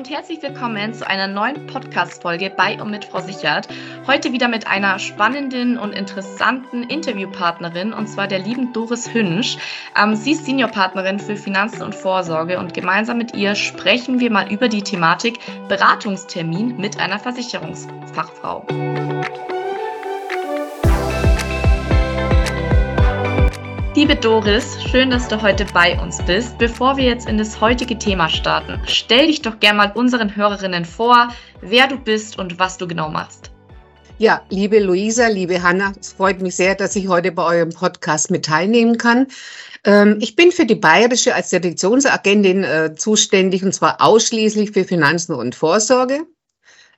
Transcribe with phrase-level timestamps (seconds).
[0.00, 3.68] und herzlich willkommen zu einer neuen Podcast-Folge bei und mit Frau Sichert.
[4.06, 9.58] Heute wieder mit einer spannenden und interessanten Interviewpartnerin und zwar der lieben Doris Hünsch.
[9.94, 14.50] Ähm, sie ist Seniorpartnerin für Finanzen und Vorsorge und gemeinsam mit ihr sprechen wir mal
[14.50, 18.64] über die Thematik Beratungstermin mit einer Versicherungsfachfrau.
[24.00, 26.56] Liebe Doris, schön, dass du heute bei uns bist.
[26.56, 30.86] Bevor wir jetzt in das heutige Thema starten, stell dich doch gerne mal unseren Hörerinnen
[30.86, 31.28] vor,
[31.60, 33.50] wer du bist und was du genau machst.
[34.16, 38.30] Ja, liebe Luisa, liebe Hanna, es freut mich sehr, dass ich heute bei eurem Podcast
[38.30, 39.26] mit teilnehmen kann.
[39.84, 45.34] Ähm, ich bin für die Bayerische als Direktionsagentin äh, zuständig und zwar ausschließlich für Finanzen
[45.34, 46.22] und Vorsorge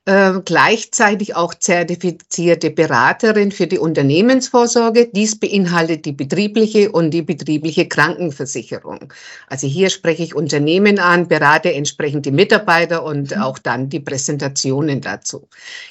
[0.05, 5.09] äh, gleichzeitig auch zertifizierte Beraterin für die Unternehmensvorsorge.
[5.12, 9.12] Dies beinhaltet die betriebliche und die betriebliche Krankenversicherung.
[9.47, 13.42] Also hier spreche ich Unternehmen an, berate entsprechend die Mitarbeiter und mhm.
[13.42, 15.48] auch dann die Präsentationen dazu.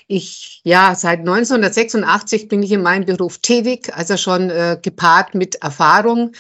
[0.08, 5.56] Ich, ja, seit 1986 bin ich in meinem Beruf tätig, also schon äh, gepaart mit
[5.64, 6.34] Erfahrung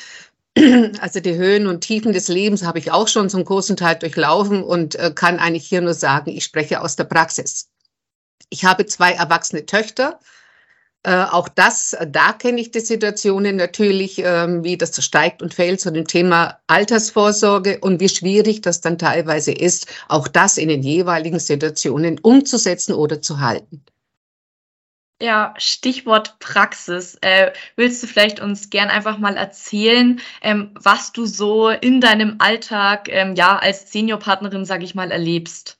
[1.00, 4.64] also die Höhen und Tiefen des Lebens habe ich auch schon zum großen Teil durchlaufen
[4.64, 7.70] und äh, kann eigentlich hier nur sagen, ich spreche aus der Praxis.
[8.50, 10.20] Ich habe zwei erwachsene Töchter.
[11.04, 15.80] Äh, auch das, da kenne ich die Situationen natürlich, ähm, wie das steigt und fällt
[15.80, 20.84] zu dem Thema Altersvorsorge und wie schwierig das dann teilweise ist, auch das in den
[20.84, 23.84] jeweiligen Situationen umzusetzen oder zu halten.
[25.22, 27.16] Ja, Stichwort Praxis.
[27.22, 32.38] Äh, willst du vielleicht uns gern einfach mal erzählen, ähm, was du so in deinem
[32.40, 35.78] Alltag ähm, ja als Seniorpartnerin, sage ich mal, erlebst?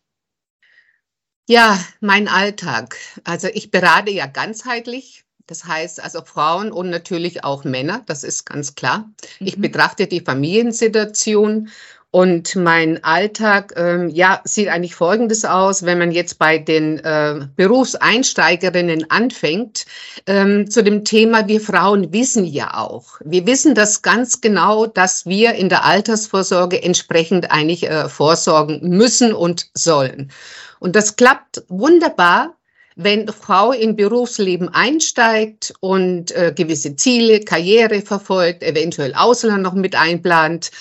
[1.50, 2.98] Ja, mein Alltag.
[3.24, 5.26] Also ich berate ja ganzheitlich.
[5.48, 9.10] Das heißt also Frauen und natürlich auch Männer, das ist ganz klar.
[9.40, 9.48] Mhm.
[9.48, 11.70] Ich betrachte die Familiensituation
[12.12, 17.48] und mein Alltag, ähm, ja, sieht eigentlich Folgendes aus, wenn man jetzt bei den äh,
[17.56, 19.86] Berufseinsteigerinnen anfängt,
[20.28, 25.26] ähm, zu dem Thema, wir Frauen wissen ja auch, wir wissen das ganz genau, dass
[25.26, 30.32] wir in der Altersvorsorge entsprechend eigentlich äh, vorsorgen müssen und sollen.
[30.80, 32.58] Und das klappt wunderbar,
[32.98, 39.96] wenn Frau in Berufsleben einsteigt und äh, gewisse Ziele, Karriere verfolgt, eventuell Ausland noch mit
[39.96, 40.72] einplant,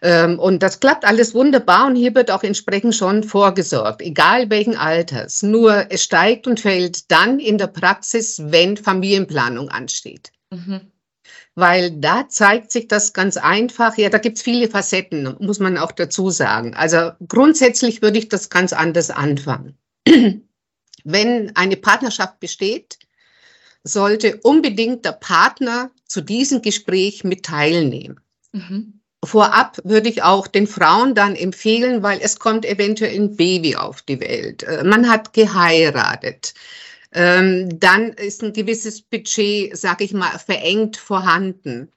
[0.00, 5.42] und das klappt alles wunderbar und hier wird auch entsprechend schon vorgesorgt, egal welchen Alters.
[5.42, 10.30] Nur es steigt und fällt dann in der Praxis, wenn Familienplanung ansteht.
[10.50, 10.80] Mhm.
[11.54, 15.76] Weil da zeigt sich das ganz einfach, ja, da gibt es viele Facetten, muss man
[15.76, 16.74] auch dazu sagen.
[16.74, 19.76] Also grundsätzlich würde ich das ganz anders anfangen.
[21.04, 22.98] wenn eine Partnerschaft besteht,
[23.82, 28.20] sollte unbedingt der Partner zu diesem Gespräch mit teilnehmen.
[28.52, 28.97] Mhm.
[29.24, 34.02] Vorab würde ich auch den Frauen dann empfehlen, weil es kommt eventuell ein Baby auf
[34.02, 34.62] die Welt.
[34.62, 36.54] Äh, man hat geheiratet.
[37.12, 41.90] Ähm, dann ist ein gewisses Budget, sag ich mal, verengt vorhanden.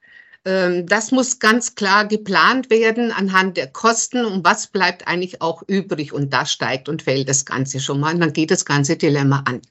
[0.44, 5.62] Ähm, das muss ganz klar geplant werden anhand der Kosten und was bleibt eigentlich auch
[5.66, 6.12] übrig.
[6.12, 8.14] Und da steigt und fällt das Ganze schon mal.
[8.14, 9.62] Und dann geht das ganze Dilemma an.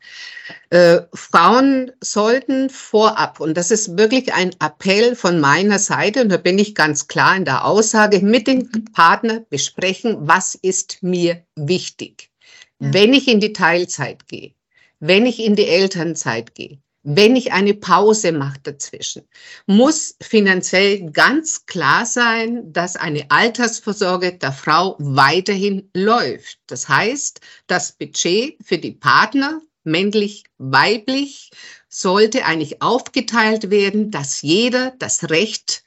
[0.70, 6.38] Äh, Frauen sollten vorab, und das ist wirklich ein Appell von meiner Seite, und da
[6.38, 12.30] bin ich ganz klar in der Aussage, mit dem Partner besprechen, was ist mir wichtig,
[12.80, 12.94] ja.
[12.94, 14.54] wenn ich in die Teilzeit gehe,
[15.00, 19.24] wenn ich in die Elternzeit gehe wenn ich eine Pause mache dazwischen,
[19.66, 26.60] muss finanziell ganz klar sein, dass eine Altersvorsorge der Frau weiterhin läuft.
[26.68, 31.52] Das heißt, das Budget für die Partner, männlich, weiblich,
[31.90, 35.84] sollte eigentlich aufgeteilt werden, dass jeder das Recht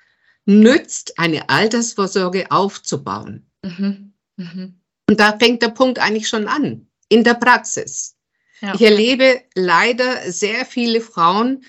[0.47, 3.47] nützt, eine Altersvorsorge aufzubauen.
[3.63, 4.13] Mhm.
[4.37, 4.81] Mhm.
[5.09, 8.14] Und da fängt der Punkt eigentlich schon an, in der Praxis.
[8.61, 8.75] Ja.
[8.75, 11.65] Ich erlebe leider sehr viele Frauen,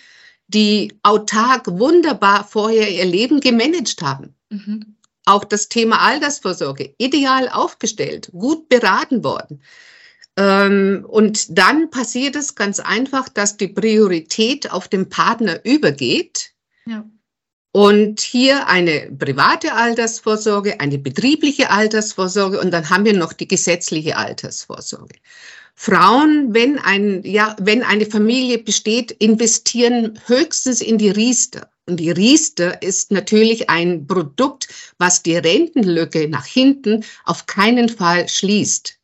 [0.47, 4.35] die autark wunderbar vorher ihr Leben gemanagt haben.
[4.49, 4.95] Mhm.
[5.25, 9.63] Auch das Thema Altersvorsorge ideal aufgestellt, gut beraten worden.
[10.37, 16.51] Ähm, und dann passiert es ganz einfach, dass die Priorität auf den Partner übergeht.
[16.85, 17.05] Ja.
[17.71, 24.15] Und hier eine private Altersvorsorge, eine betriebliche Altersvorsorge und dann haben wir noch die gesetzliche
[24.15, 25.15] Altersvorsorge.
[25.75, 31.69] Frauen, wenn ein, ja, wenn eine Familie besteht, investieren höchstens in die Riester.
[31.87, 34.67] Und die Riester ist natürlich ein Produkt,
[34.97, 38.94] was die Rentenlücke nach hinten auf keinen Fall schließt.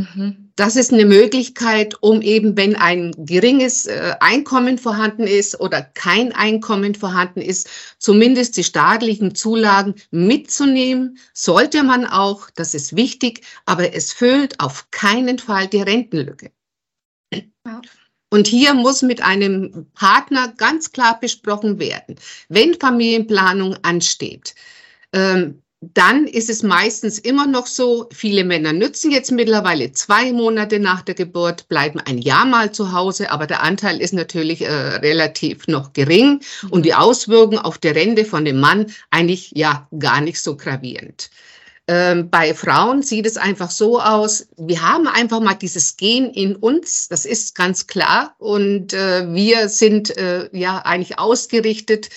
[0.00, 0.52] Mhm.
[0.56, 6.32] Das ist eine Möglichkeit, um eben, wenn ein geringes äh, Einkommen vorhanden ist oder kein
[6.32, 7.68] Einkommen vorhanden ist,
[7.98, 11.18] zumindest die staatlichen Zulagen mitzunehmen.
[11.34, 16.50] Sollte man auch, das ist wichtig, aber es füllt auf keinen Fall die Rentenlücke.
[17.32, 17.82] Ja.
[18.32, 22.16] Und hier muss mit einem Partner ganz klar besprochen werden,
[22.48, 24.54] wenn Familienplanung ansteht.
[25.12, 30.78] Ähm, dann ist es meistens immer noch so, viele Männer nützen jetzt mittlerweile zwei Monate
[30.78, 34.70] nach der Geburt, bleiben ein Jahr mal zu Hause, aber der Anteil ist natürlich äh,
[34.70, 40.20] relativ noch gering und die Auswirkungen auf die Rente von dem Mann eigentlich ja gar
[40.20, 41.30] nicht so gravierend.
[41.88, 46.56] Ähm, bei Frauen sieht es einfach so aus, wir haben einfach mal dieses Gen in
[46.56, 52.10] uns, das ist ganz klar und äh, wir sind äh, ja eigentlich ausgerichtet,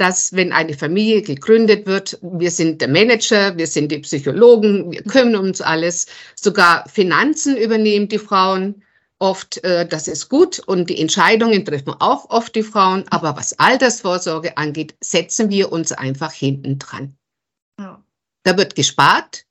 [0.00, 5.02] dass wenn eine Familie gegründet wird, wir sind der Manager, wir sind die Psychologen, wir
[5.02, 8.82] kümmern uns alles, sogar Finanzen übernehmen die Frauen
[9.18, 13.58] oft, äh, das ist gut und die Entscheidungen treffen auch oft die Frauen, aber was
[13.58, 17.14] Altersvorsorge angeht, setzen wir uns einfach hinten dran.
[17.78, 18.02] Ja.
[18.44, 19.44] Da wird gespart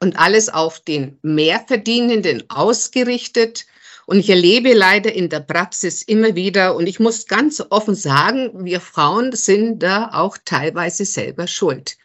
[0.00, 3.66] und alles auf den Mehrverdienenden ausgerichtet
[4.06, 8.64] und ich erlebe leider in der Praxis immer wieder, und ich muss ganz offen sagen,
[8.64, 11.96] wir Frauen sind da auch teilweise selber schuld.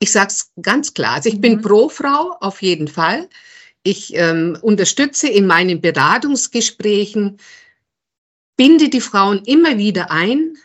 [0.00, 1.62] Ich sage es ganz klar, also ich bin mhm.
[1.62, 3.28] pro Frau auf jeden Fall.
[3.84, 7.38] Ich ähm, unterstütze in meinen Beratungsgesprächen,
[8.56, 10.56] binde die Frauen immer wieder ein,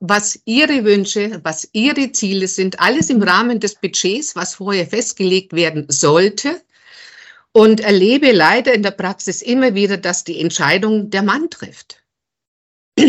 [0.00, 5.54] was ihre Wünsche, was ihre Ziele sind, alles im Rahmen des Budgets, was vorher festgelegt
[5.54, 6.60] werden sollte
[7.54, 12.02] und erlebe leider in der Praxis immer wieder, dass die Entscheidung der Mann trifft.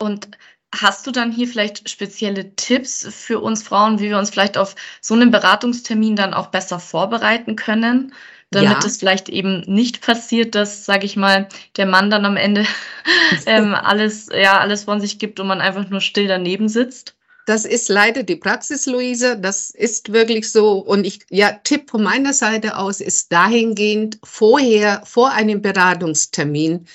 [0.00, 0.28] Und
[0.74, 4.74] hast du dann hier vielleicht spezielle Tipps für uns Frauen, wie wir uns vielleicht auf
[5.00, 8.12] so einen Beratungstermin dann auch besser vorbereiten können,
[8.50, 8.84] damit ja.
[8.84, 12.66] es vielleicht eben nicht passiert, dass, sage ich mal, der Mann dann am Ende
[13.46, 17.14] ähm, alles, ja, alles von sich gibt und man einfach nur still daneben sitzt?
[17.46, 19.36] Das ist leider die Praxis, Luise.
[19.36, 20.78] Das ist wirklich so.
[20.78, 26.86] Und ich, ja, Tipp von meiner Seite aus ist dahingehend, vorher, vor einem Beratungstermin,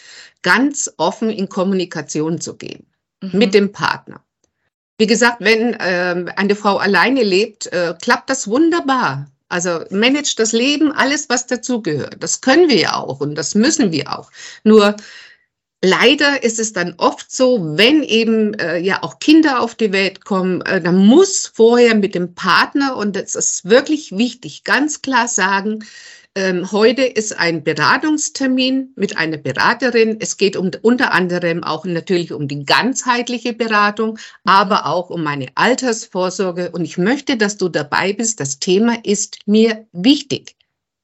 [0.44, 2.86] ganz offen in Kommunikation zu gehen
[3.22, 3.38] mhm.
[3.38, 4.24] mit dem Partner.
[4.98, 9.30] Wie gesagt, wenn äh, eine Frau alleine lebt, äh, klappt das wunderbar.
[9.50, 12.18] Also managt das Leben, alles, was dazugehört.
[12.20, 14.32] Das können wir ja auch und das müssen wir auch.
[14.64, 14.96] Nur
[15.84, 20.26] Leider ist es dann oft so, wenn eben äh, ja auch Kinder auf die Welt
[20.26, 25.28] kommen, äh, dann muss vorher mit dem Partner, und das ist wirklich wichtig, ganz klar
[25.28, 25.86] sagen,
[26.34, 30.18] ähm, heute ist ein Beratungstermin mit einer Beraterin.
[30.20, 35.48] Es geht um, unter anderem auch natürlich um die ganzheitliche Beratung, aber auch um meine
[35.56, 36.72] Altersvorsorge.
[36.72, 38.40] Und ich möchte, dass du dabei bist.
[38.40, 40.57] Das Thema ist mir wichtig.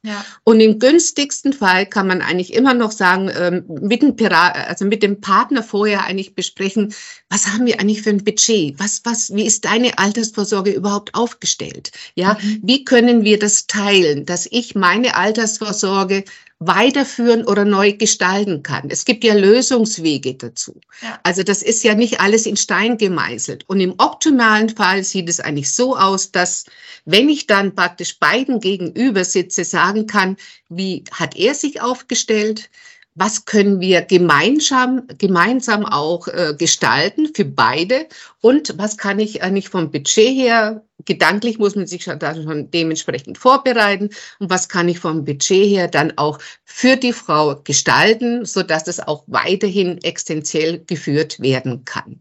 [0.06, 0.26] Ja.
[0.44, 5.02] Und im günstigsten Fall kann man eigentlich immer noch sagen, ähm, mit, dem also mit
[5.02, 6.94] dem Partner vorher eigentlich besprechen,
[7.30, 8.78] was haben wir eigentlich für ein Budget?
[8.80, 11.92] Was, was, wie ist deine Altersvorsorge überhaupt aufgestellt?
[12.16, 12.60] Ja, mhm.
[12.64, 16.26] wie können wir das teilen, dass ich meine Altersvorsorge
[16.68, 18.90] weiterführen oder neu gestalten kann.
[18.90, 20.80] Es gibt ja Lösungswege dazu.
[21.02, 21.20] Ja.
[21.24, 23.70] Also das ist ja nicht alles in Stein gemeißelt.
[23.70, 26.66] Und im optimalen Fall sieht es eigentlich so aus, dass
[27.06, 30.38] wenn ich dann praktisch beiden gegenüber sitze, sagen kann,
[30.70, 32.70] wie hat er sich aufgestellt?
[33.16, 38.08] Was können wir gemeinsam, gemeinsam auch äh, gestalten für beide
[38.42, 43.38] und was kann ich eigentlich vom Budget her, gedanklich muss man sich da schon dementsprechend
[43.38, 48.64] vorbereiten und was kann ich vom Budget her dann auch für die Frau gestalten, so
[48.64, 52.20] dass es auch weiterhin existenziell geführt werden kann.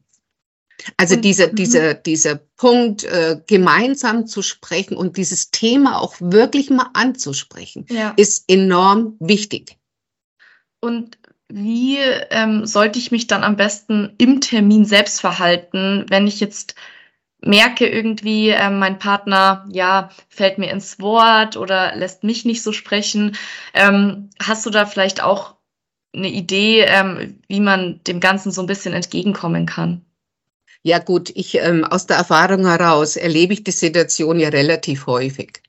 [0.96, 1.54] Also dieser, mhm.
[1.54, 8.12] dieser, dieser Punkt, äh, gemeinsam zu sprechen und dieses Thema auch wirklich mal anzusprechen, ja.
[8.16, 9.76] ist enorm wichtig.
[10.82, 11.16] Und
[11.48, 16.74] wie ähm, sollte ich mich dann am besten im Termin selbst verhalten, wenn ich jetzt
[17.40, 22.72] merke irgendwie, äh, mein Partner, ja, fällt mir ins Wort oder lässt mich nicht so
[22.72, 23.36] sprechen.
[23.74, 25.56] Ähm, hast du da vielleicht auch
[26.14, 30.04] eine Idee, ähm, wie man dem Ganzen so ein bisschen entgegenkommen kann?
[30.82, 35.62] Ja gut, ich ähm, aus der Erfahrung heraus erlebe ich die Situation ja relativ häufig.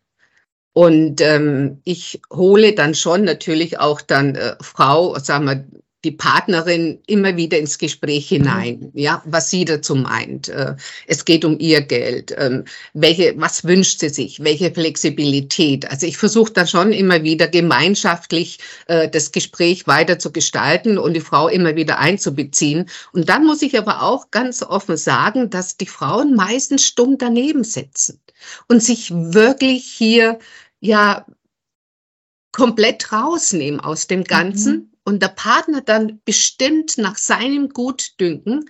[0.73, 5.63] Und ähm, ich hole dann schon natürlich auch dann äh, Frau, sagen wir,
[6.03, 8.35] die Partnerin immer wieder ins Gespräch mhm.
[8.35, 10.49] hinein, ja, was sie dazu meint.
[10.49, 10.75] Äh,
[11.07, 12.35] es geht um ihr Geld.
[12.37, 14.43] Ähm, welche, was wünscht sie sich?
[14.43, 15.89] Welche Flexibilität?
[15.89, 21.13] Also ich versuche da schon immer wieder gemeinschaftlich äh, das Gespräch weiter zu gestalten und
[21.13, 22.89] die Frau immer wieder einzubeziehen.
[23.13, 27.63] Und dann muss ich aber auch ganz offen sagen, dass die Frauen meistens stumm daneben
[27.63, 28.19] sitzen
[28.67, 30.39] und sich wirklich hier
[30.83, 31.25] ja
[32.51, 34.91] komplett rausnehmen aus dem Ganzen mhm.
[35.05, 38.65] und der Partner dann bestimmt nach seinem Gutdünken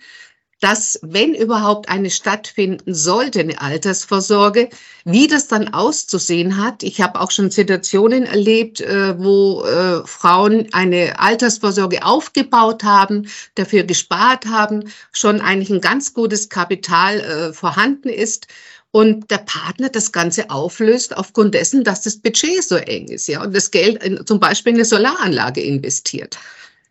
[0.64, 4.70] dass, wenn überhaupt eine stattfinden sollte, eine Altersvorsorge,
[5.04, 6.84] wie das dann auszusehen hat.
[6.84, 13.84] Ich habe auch schon Situationen erlebt, äh, wo äh, Frauen eine Altersvorsorge aufgebaut haben, dafür
[13.84, 18.48] gespart haben, schon eigentlich ein ganz gutes Kapital äh, vorhanden ist
[18.94, 23.44] und der Partner das Ganze auflöst aufgrund dessen, dass das Budget so eng ist, ja,
[23.44, 26.38] und das Geld in, zum Beispiel in eine Solaranlage investiert.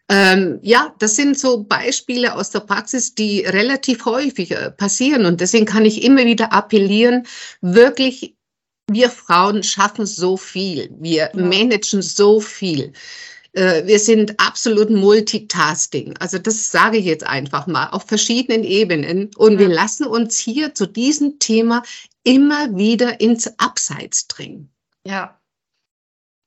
[0.09, 5.27] Ähm, ja, das sind so Beispiele aus der Praxis, die relativ häufig äh, passieren.
[5.27, 7.25] Und deswegen kann ich immer wieder appellieren,
[7.61, 8.35] wirklich,
[8.91, 12.93] wir Frauen schaffen so viel, wir managen so viel.
[13.53, 16.17] Äh, wir sind absolut Multitasking.
[16.19, 19.31] Also das sage ich jetzt einfach mal auf verschiedenen Ebenen.
[19.37, 19.59] Und ja.
[19.61, 21.83] wir lassen uns hier zu diesem Thema
[22.25, 24.71] immer wieder ins Abseits dringen.
[25.07, 25.39] Ja,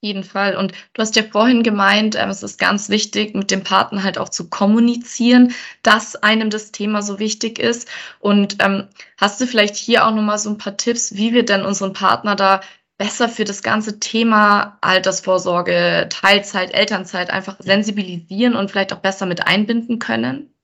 [0.06, 0.56] jeden Fall.
[0.56, 4.18] Und du hast ja vorhin gemeint, ähm, es ist ganz wichtig, mit dem Partner halt
[4.18, 7.90] auch zu kommunizieren, dass einem das Thema so wichtig ist.
[8.20, 11.66] Und ähm, hast du vielleicht hier auch nochmal so ein paar Tipps, wie wir denn
[11.66, 12.62] unseren Partner da
[12.98, 19.46] besser für das ganze Thema Altersvorsorge, Teilzeit, Elternzeit einfach sensibilisieren und vielleicht auch besser mit
[19.46, 20.56] einbinden können?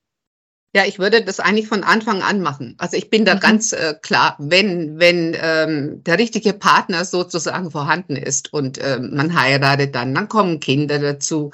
[0.73, 2.75] Ja, ich würde das eigentlich von Anfang an machen.
[2.77, 3.39] Also ich bin da mhm.
[3.41, 9.37] ganz äh, klar, wenn, wenn ähm, der richtige Partner sozusagen vorhanden ist und ähm, man
[9.39, 11.51] heiratet dann, dann kommen Kinder dazu.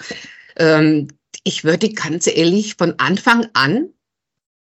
[0.56, 1.08] Ähm,
[1.44, 3.90] ich würde ganz ehrlich von Anfang an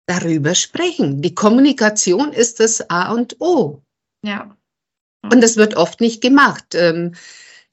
[0.05, 1.23] darüber sprechen.
[1.23, 3.83] Die Kommunikation ist das A und O.
[4.23, 4.55] Ja.
[5.31, 6.75] Und das wird oft nicht gemacht.
[6.75, 7.15] Ähm,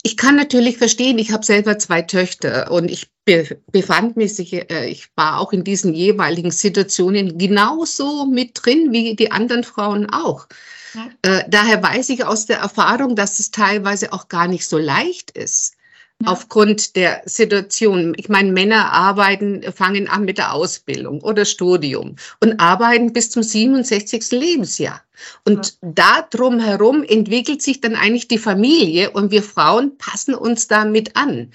[0.03, 4.85] ich kann natürlich verstehen, ich habe selber zwei Töchter und ich be befand mich, äh,
[4.87, 10.47] ich war auch in diesen jeweiligen Situationen genauso mit drin wie die anderen Frauen auch.
[10.93, 11.09] Ja.
[11.21, 15.31] Äh, daher weiß ich aus der Erfahrung, dass es teilweise auch gar nicht so leicht
[15.31, 15.75] ist.
[16.21, 16.31] Ja.
[16.33, 18.13] Aufgrund der Situation.
[18.17, 23.41] Ich meine, Männer arbeiten, fangen an mit der Ausbildung oder Studium und arbeiten bis zum
[23.41, 24.31] 67.
[24.31, 25.01] Lebensjahr.
[25.45, 25.89] Und ja.
[25.95, 31.51] da drumherum entwickelt sich dann eigentlich die Familie und wir Frauen passen uns damit an.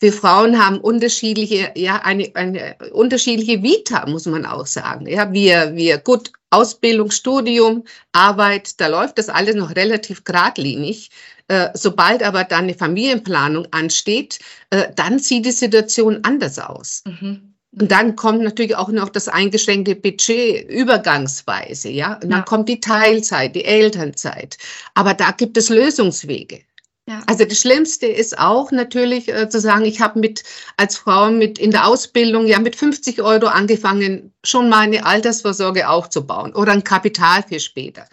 [0.00, 5.06] Wir Frauen haben unterschiedliche, ja, eine, eine unterschiedliche Vita, muss man auch sagen.
[5.06, 11.10] Ja, wir, wir, gut, Ausbildung, Studium, Arbeit, da läuft das alles noch relativ geradlinig.
[11.48, 14.38] Äh, sobald aber dann eine Familienplanung ansteht,
[14.70, 17.02] äh, dann sieht die Situation anders aus.
[17.06, 17.52] Mhm.
[17.78, 22.14] Und dann kommt natürlich auch noch das eingeschränkte Budget übergangsweise, ja.
[22.14, 22.42] Und dann ja.
[22.42, 24.58] kommt die Teilzeit, die Elternzeit.
[24.94, 26.60] Aber da gibt es Lösungswege.
[27.08, 27.22] Ja.
[27.26, 30.44] Also das Schlimmste ist auch natürlich äh, zu sagen, ich habe mit
[30.76, 35.88] als Frau mit in der Ausbildung ja mit 50 Euro angefangen, schon mal eine Altersvorsorge
[35.88, 38.06] aufzubauen oder ein Kapital für später.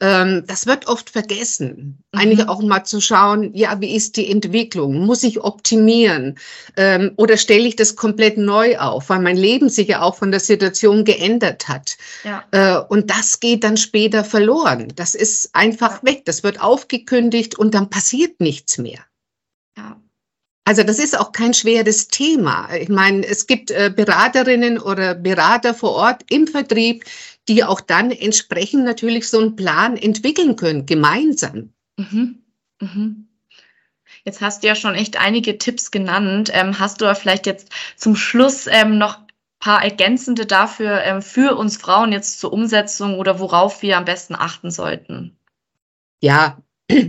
[0.00, 2.04] Ähm, das wird oft vergessen.
[2.12, 2.18] Mhm.
[2.18, 5.06] Eigentlich auch mal zu schauen, ja, wie ist die Entwicklung?
[5.06, 6.38] Muss ich optimieren?
[6.76, 10.30] Ähm, oder stelle ich das komplett neu auf, weil mein Leben sich ja auch von
[10.30, 11.96] der Situation geändert hat.
[12.24, 12.44] Ja.
[12.50, 14.92] Äh, und das geht dann später verloren.
[14.96, 16.24] Das ist einfach weg.
[16.24, 19.00] Das wird aufgekündigt und dann passiert nichts mehr.
[19.76, 20.00] Ja.
[20.64, 22.74] Also das ist auch kein schweres Thema.
[22.74, 27.04] Ich meine, es gibt äh, Beraterinnen oder Berater vor Ort im Vertrieb,
[27.48, 31.74] die auch dann entsprechend natürlich so einen Plan entwickeln können, gemeinsam.
[31.98, 32.42] Mhm.
[32.80, 33.28] Mhm.
[34.24, 36.50] Jetzt hast du ja schon echt einige Tipps genannt.
[36.54, 39.26] Ähm, hast du vielleicht jetzt zum Schluss ähm, noch ein
[39.58, 44.34] paar ergänzende dafür ähm, für uns Frauen jetzt zur Umsetzung oder worauf wir am besten
[44.34, 45.36] achten sollten?
[46.22, 46.56] Ja,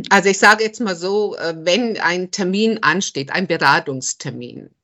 [0.09, 4.74] also ich sage jetzt mal so, äh, wenn ein Termin ansteht, ein Beratungstermin,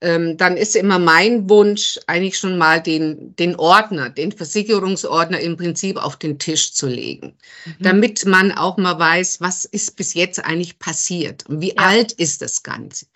[0.00, 5.56] ähm, dann ist immer mein Wunsch, eigentlich schon mal den, den Ordner, den Versicherungsordner im
[5.56, 7.72] Prinzip auf den Tisch zu legen, mhm.
[7.80, 11.82] damit man auch mal weiß, was ist bis jetzt eigentlich passiert und wie ja.
[11.82, 13.06] alt ist das Ganze.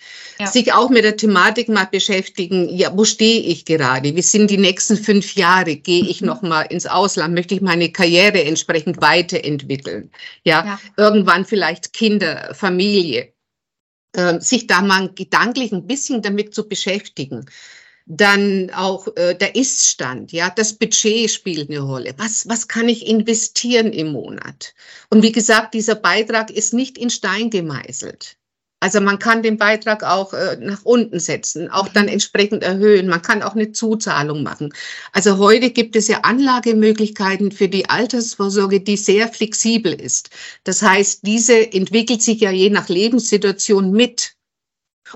[0.41, 0.47] Ja.
[0.47, 4.17] Sich auch mit der Thematik mal beschäftigen, ja, wo stehe ich gerade?
[4.17, 5.77] Wie sind die nächsten fünf Jahre?
[5.77, 6.27] Gehe ich mhm.
[6.27, 7.35] noch mal ins Ausland?
[7.35, 10.11] Möchte ich meine Karriere entsprechend weiterentwickeln?
[10.43, 10.81] Ja, ja.
[10.97, 13.33] irgendwann vielleicht Kinder, Familie
[14.13, 17.47] äh, sich da mal gedanklich ein bisschen damit zu beschäftigen.
[18.07, 22.15] Dann auch äh, der Iststand, ja, das Budget spielt eine Rolle.
[22.17, 24.75] Was, was kann ich investieren im Monat?
[25.09, 28.37] Und wie gesagt, dieser Beitrag ist nicht in Stein gemeißelt.
[28.83, 32.15] Also man kann den Beitrag auch äh, nach unten setzen, auch dann mhm.
[32.15, 33.07] entsprechend erhöhen.
[33.07, 34.75] Man kann auch eine Zuzahlung machen.
[35.13, 40.31] Also heute gibt es ja Anlagemöglichkeiten für die Altersvorsorge, die sehr flexibel ist.
[40.65, 44.33] Das heißt, diese entwickelt sich ja je nach Lebenssituation mit.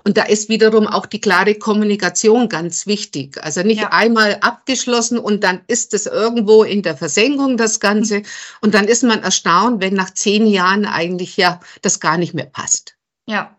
[0.05, 3.43] Und da ist wiederum auch die klare Kommunikation ganz wichtig.
[3.43, 3.91] Also nicht ja.
[3.91, 8.23] einmal abgeschlossen und dann ist es irgendwo in der Versenkung, das Ganze.
[8.61, 12.47] Und dann ist man erstaunt, wenn nach zehn Jahren eigentlich ja das gar nicht mehr
[12.47, 12.97] passt.
[13.29, 13.56] Ja,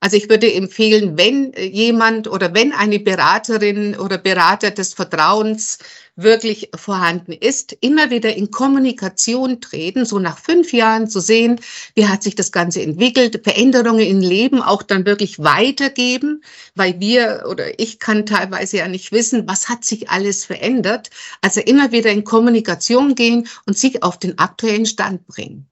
[0.00, 5.78] Also ich würde empfehlen, wenn jemand oder wenn eine Beraterin oder Berater des Vertrauens
[6.16, 11.60] wirklich vorhanden ist, immer wieder in Kommunikation treten, so nach fünf Jahren zu sehen,
[11.94, 16.42] wie hat sich das Ganze entwickelt, Veränderungen im Leben auch dann wirklich weitergeben,
[16.74, 21.10] weil wir oder ich kann teilweise ja nicht wissen, was hat sich alles verändert.
[21.42, 25.68] Also immer wieder in Kommunikation gehen und sich auf den aktuellen Stand bringen.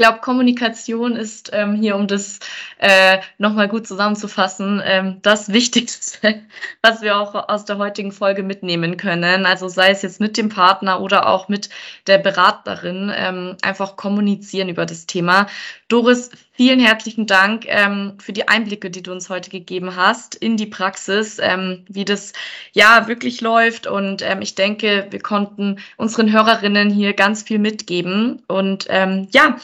[0.00, 2.38] Glaube, Kommunikation ist ähm, hier, um das
[2.78, 6.40] äh, nochmal gut zusammenzufassen, ähm, das Wichtigste,
[6.82, 9.44] was wir auch aus der heutigen Folge mitnehmen können.
[9.44, 11.68] Also sei es jetzt mit dem Partner oder auch mit
[12.06, 15.48] der Beraterin, ähm, einfach kommunizieren über das Thema.
[15.88, 20.56] Doris, vielen herzlichen Dank ähm, für die Einblicke, die du uns heute gegeben hast in
[20.56, 22.32] die Praxis, ähm, wie das
[22.72, 23.86] ja wirklich läuft.
[23.86, 28.42] Und ähm, ich denke, wir konnten unseren Hörerinnen hier ganz viel mitgeben.
[28.46, 29.58] Und ähm, ja,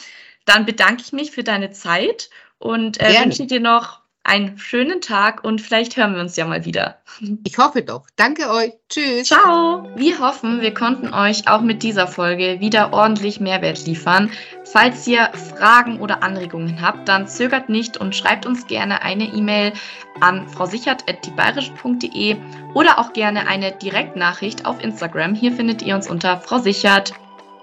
[0.47, 5.43] dann bedanke ich mich für deine Zeit und äh, wünsche dir noch einen schönen Tag
[5.43, 6.97] und vielleicht hören wir uns ja mal wieder.
[7.45, 8.05] Ich hoffe doch.
[8.15, 8.73] Danke euch.
[8.89, 9.27] Tschüss.
[9.27, 9.89] Ciao.
[9.95, 14.29] Wir hoffen, wir konnten euch auch mit dieser Folge wieder ordentlich Mehrwert liefern.
[14.65, 19.73] Falls ihr Fragen oder Anregungen habt, dann zögert nicht und schreibt uns gerne eine E-Mail
[20.19, 22.35] an frausichert.diebayerisch.de
[22.75, 25.33] oder auch gerne eine Direktnachricht auf Instagram.
[25.33, 27.13] Hier findet ihr uns unter Frau Sichert.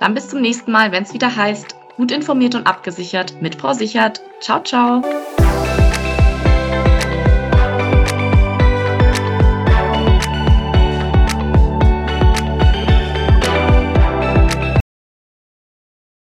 [0.00, 3.72] Dann bis zum nächsten Mal, wenn es wieder heißt Gut informiert und abgesichert mit Frau
[3.72, 4.20] Sichert.
[4.40, 5.02] Ciao, ciao.